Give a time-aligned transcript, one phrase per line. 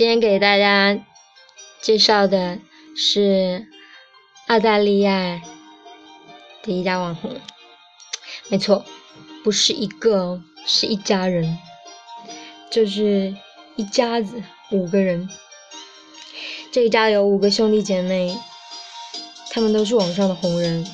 [0.00, 0.98] 今天给大家
[1.82, 2.58] 介绍的
[2.96, 3.66] 是
[4.46, 5.42] 澳大利亚
[6.62, 7.38] 的一家网红，
[8.48, 8.86] 没错，
[9.44, 11.58] 不是一个，是一家人，
[12.70, 13.36] 就是
[13.76, 15.28] 一家子五个人。
[16.72, 18.34] 这一家有五个兄弟姐妹，
[19.50, 20.86] 他们都是网上的红人，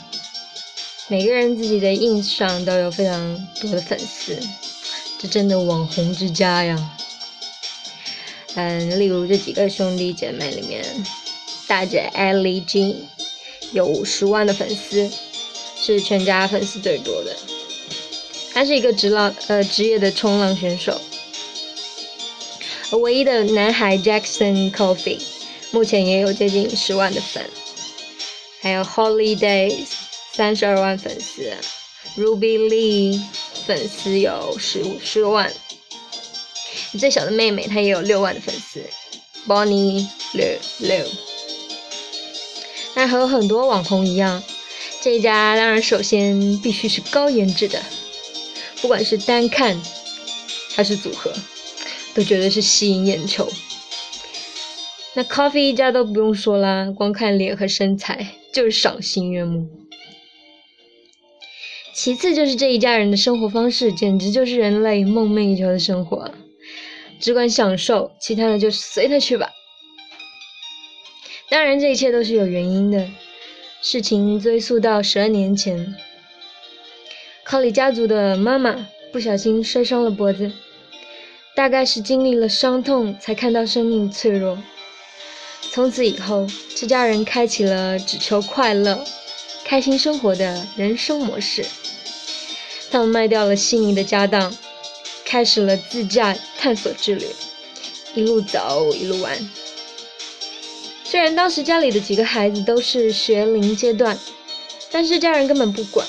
[1.06, 4.36] 每个人自己的印上都有非常多的粉丝，
[5.20, 6.96] 这真的网红之家呀。
[8.58, 10.82] 嗯，例如这几个兄弟姐妹里面，
[11.66, 12.96] 大姐 Ellie Jean
[13.72, 15.10] 有五十万的粉丝，
[15.78, 17.36] 是全家粉丝最多的。
[18.54, 20.98] 他是一个职浪呃职业的冲浪选手。
[22.92, 25.20] 唯一的男孩 Jackson Coffee
[25.70, 27.44] 目前也有接近十万的粉，
[28.62, 29.88] 还有 Holidays
[30.32, 31.52] 三十二万粉丝
[32.16, 33.20] ，Ruby Lee
[33.66, 35.52] 粉丝有十五十万。
[36.92, 38.80] 你最小的妹妹，她也有六万的粉丝
[39.46, 40.46] ，Bonnie 六
[40.78, 41.04] 六。
[42.94, 44.42] 那和很多网红一样，
[45.02, 47.82] 这一家当然首先必须是高颜值的，
[48.80, 49.78] 不管是单看
[50.74, 51.32] 还是组合，
[52.14, 53.46] 都绝对是吸引眼球。
[55.14, 59.68] 那 Coffee 一家都不用说啦，光看脸和身材就是赏心悦目。
[61.94, 66.30] 其次就是这一家人的生活方式，简直就是人类梦寐以求的生活。
[67.20, 69.50] 只管享受，其他的就随他去吧。
[71.48, 73.08] 当然，这一切都是有原因的。
[73.82, 75.94] 事情追溯到十二年前，
[77.44, 80.50] 考里家族的妈妈不小心摔伤了脖子，
[81.54, 84.58] 大概是经历了伤痛，才看到生命脆弱。
[85.70, 89.04] 从此以后，这家人开启了只求快乐、
[89.64, 91.64] 开心生活的人生模式。
[92.90, 94.52] 他们卖掉了悉尼的家当。
[95.26, 97.26] 开始了自驾探索之旅，
[98.14, 99.36] 一路走一路玩。
[101.02, 104.16] 虽然当时家里的几个孩子都是学龄阶段，
[104.90, 106.06] 但是家人根本不管，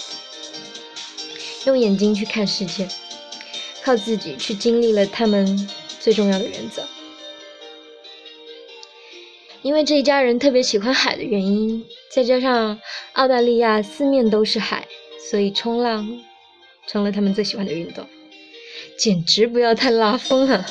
[1.66, 2.88] 用眼睛去看世界，
[3.84, 5.68] 靠自己去经历了他们
[6.00, 6.84] 最重要的原则。
[9.64, 12.80] 因为这一家人特别喜欢海的原因，再加上
[13.14, 14.88] 澳大利亚四面都是海，
[15.30, 16.22] 所以冲浪
[16.86, 18.08] 成了他们最喜欢的运动。
[18.98, 20.66] 简直不要太拉风了！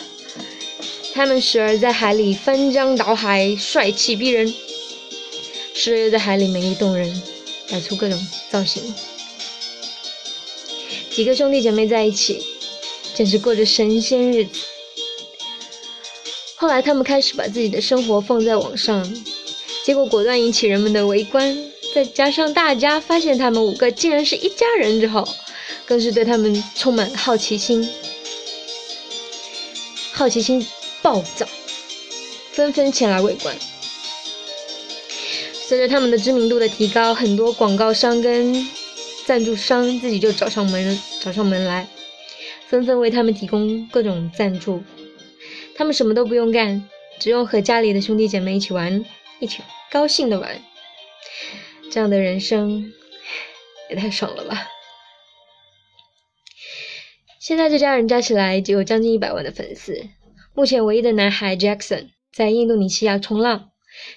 [1.15, 4.53] 他们时而在海里翻江倒海，帅气逼人；
[5.73, 7.23] 时而又在海里美丽动人，
[7.71, 8.83] 摆出各种造型。
[11.11, 12.43] 几个兄弟姐妹在一起，
[13.15, 14.51] 简直过着神仙日子。
[16.57, 19.25] 后来他们开始把自己的生活放在网上，
[19.85, 21.57] 结果果断引起人们的围观。
[21.95, 25.27] 再加上大家发现他们五个竟然是一家人之后，
[25.87, 27.89] 更是对他们充满好奇心。
[30.17, 30.67] 好奇心
[31.03, 31.47] 暴躁，
[32.53, 33.55] 纷纷前来围观。
[35.53, 38.67] 随着他们的知名度的提高，很多广告商跟
[39.27, 41.87] 赞助商自己就找上门找上门来，
[42.67, 44.83] 纷纷为他们提供各种赞助。
[45.77, 46.89] 他们什么都不用干，
[47.21, 49.05] 只用和家里的兄弟姐妹一起玩，
[49.39, 49.59] 一起
[49.91, 50.65] 高兴的玩。
[51.91, 52.91] 这样的人生
[53.91, 54.67] 也太爽了吧！
[57.47, 60.09] 现在这家人加起来就有将近一百万的粉丝。
[60.53, 63.71] 目前唯一的男孩 Jackson 在印度尼西亚冲浪，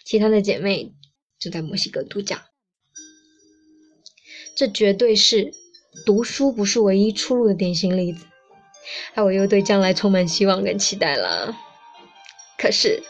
[0.04, 0.94] 其他的姐妹
[1.40, 2.46] 就在墨西哥度假。
[4.56, 5.52] 这绝对是
[6.08, 8.26] 读书不是唯一出路的典型例子。
[9.14, 11.56] 哎，我又对将来充满希望跟期待了。
[12.58, 13.04] 可是，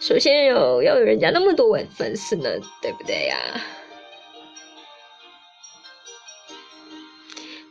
[0.00, 3.36] 首先有要有人家那么多粉粉丝呢，对不对呀？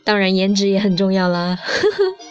[0.08, 1.60] 当然，颜值也很重要啦。
[1.62, 2.27] 呵呵。